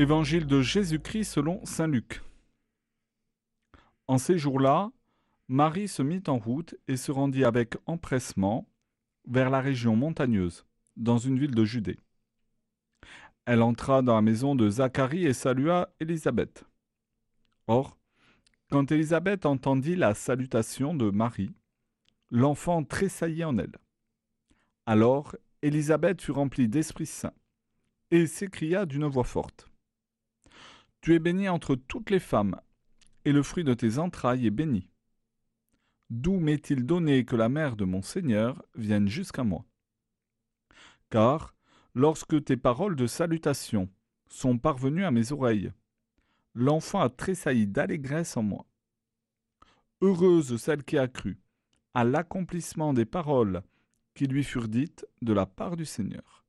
[0.00, 2.22] Évangile de Jésus-Christ selon Saint Luc.
[4.08, 4.90] En ces jours-là,
[5.46, 8.66] Marie se mit en route et se rendit avec empressement
[9.28, 10.64] vers la région montagneuse,
[10.96, 11.98] dans une ville de Judée.
[13.44, 16.64] Elle entra dans la maison de Zacharie et salua Élisabeth.
[17.66, 17.98] Or,
[18.70, 21.52] quand Élisabeth entendit la salutation de Marie,
[22.30, 23.76] l'enfant tressaillit en elle.
[24.86, 27.34] Alors Élisabeth fut remplie d'Esprit Saint
[28.10, 29.69] et s'écria d'une voix forte.
[31.00, 32.60] Tu es bénie entre toutes les femmes,
[33.24, 34.90] et le fruit de tes entrailles est béni.
[36.10, 39.64] D'où m'est-il donné que la mère de mon Seigneur vienne jusqu'à moi?
[41.08, 41.54] Car,
[41.94, 43.88] lorsque tes paroles de salutation
[44.28, 45.72] sont parvenues à mes oreilles,
[46.54, 48.66] l'enfant a tressailli d'allégresse en moi.
[50.02, 51.38] Heureuse celle qui a cru
[51.94, 53.62] à l'accomplissement des paroles
[54.14, 56.44] qui lui furent dites de la part du Seigneur.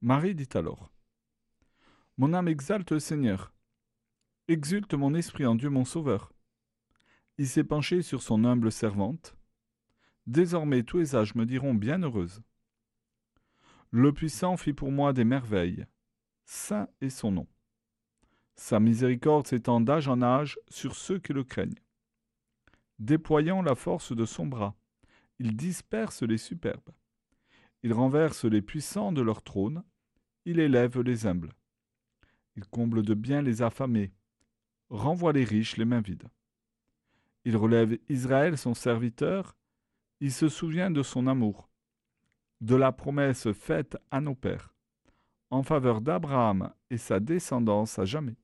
[0.00, 0.90] Marie dit alors
[2.18, 3.52] mon âme exalte le Seigneur.
[4.48, 6.32] Exulte mon esprit en Dieu mon Sauveur.
[7.38, 9.36] Il s'est penché sur son humble servante.
[10.26, 12.42] Désormais tous les âges me diront bienheureuse.
[13.92, 15.86] Le puissant fit pour moi des merveilles.
[16.44, 17.46] Saint est son nom.
[18.56, 21.78] Sa miséricorde s'étend d'âge en âge sur ceux qui le craignent.
[22.98, 24.74] Déployant la force de son bras,
[25.38, 26.90] il disperse les superbes.
[27.84, 29.84] Il renverse les puissants de leur trône,
[30.46, 31.54] il élève les humbles.
[32.58, 34.10] Il comble de bien les affamés,
[34.90, 36.26] renvoie les riches les mains vides.
[37.44, 39.56] Il relève Israël son serviteur,
[40.18, 41.68] il se souvient de son amour,
[42.60, 44.74] de la promesse faite à nos pères,
[45.50, 48.34] en faveur d'Abraham et sa descendance à jamais.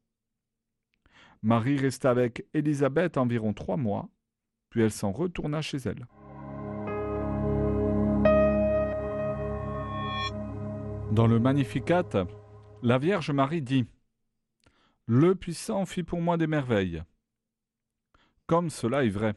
[1.42, 4.08] Marie resta avec Élisabeth environ trois mois,
[4.70, 6.06] puis elle s'en retourna chez elle.
[11.10, 12.28] Dans le Magnificat,
[12.84, 13.88] la Vierge Marie dit
[15.06, 17.02] le puissant fit pour moi des merveilles.
[18.46, 19.34] Comme cela est vrai.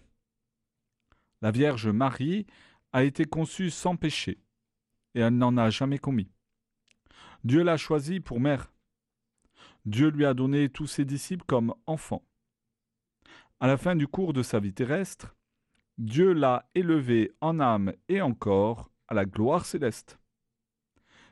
[1.42, 2.48] La Vierge Marie
[2.94, 4.40] a été conçue sans péché,
[5.14, 6.32] et elle n'en a jamais commis.
[7.44, 8.74] Dieu l'a choisie pour mère.
[9.86, 12.26] Dieu lui a donné tous ses disciples comme enfants.
[13.60, 15.36] À la fin du cours de sa vie terrestre,
[15.98, 20.20] Dieu l'a élevée en âme et en corps à la gloire céleste.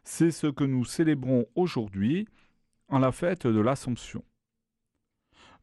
[0.03, 2.27] C'est ce que nous célébrons aujourd'hui
[2.87, 4.23] en la fête de l'Assomption.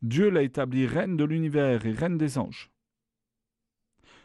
[0.03, 2.71] Dieu l'a établie reine de l'univers et reine des anges.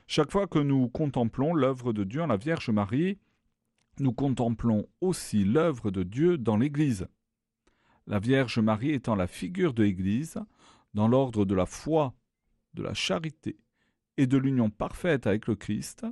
[0.08, 3.19] Chaque fois que nous contemplons l'œuvre de Dieu en la Vierge Marie,
[4.00, 7.08] nous contemplons aussi l'œuvre de Dieu dans l'Église.
[8.08, 10.40] La Vierge Marie étant la figure de l'Église,
[10.94, 12.16] dans l'ordre de la foi,
[12.74, 13.59] de la charité
[14.16, 16.06] et de l'union parfaite avec le Christ,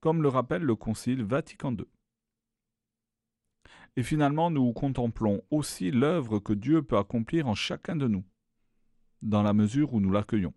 [0.00, 1.84] comme le rappelle le Concile Vatican II.
[3.96, 8.24] Et finalement, nous contemplons aussi l'œuvre que Dieu peut accomplir en chacun de nous,
[9.22, 10.54] dans la mesure où nous l'accueillons.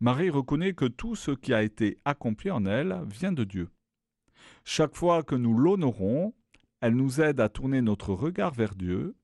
[0.00, 3.68] Marie reconnaît que tout ce qui a été accompli en elle vient de Dieu.
[4.64, 6.34] Chaque fois que nous l'honorons,
[6.80, 9.14] elle nous aide à tourner notre regard vers Dieu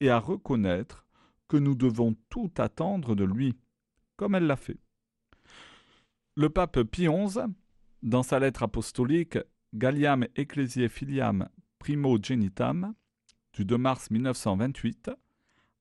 [0.00, 1.06] et à reconnaître
[1.48, 3.56] que nous devons tout attendre de lui,
[4.16, 4.78] comme elle l'a fait.
[6.36, 7.40] Le pape Pie XI,
[8.02, 9.38] dans sa lettre apostolique
[9.72, 11.48] Galliam Ecclesiae Filiam
[11.78, 12.94] Primo Genitam
[13.52, 15.10] du 2 mars 1928,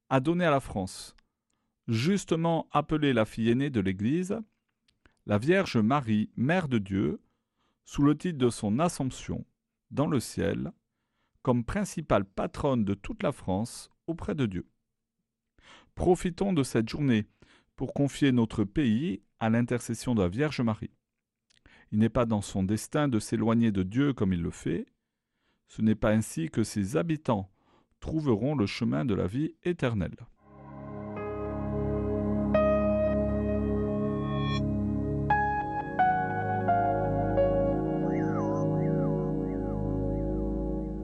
[0.10, 1.16] a donné à la France,
[1.88, 4.40] justement appelée la fille aînée de l'Église,
[5.26, 7.22] la Vierge Marie, Mère de Dieu,
[7.84, 9.46] sous le titre de son Assomption
[9.92, 10.72] dans le ciel,
[11.42, 14.68] comme principale patronne de toute la France auprès de Dieu.
[15.96, 17.26] Profitons de cette journée
[17.76, 20.92] pour confier notre pays à l'intercession de la Vierge Marie.
[21.92, 24.86] Il n'est pas dans son destin de s'éloigner de Dieu comme il le fait.
[25.68, 27.50] Ce n'est pas ainsi que ses habitants
[28.00, 30.18] trouveront le chemin de la vie éternelle.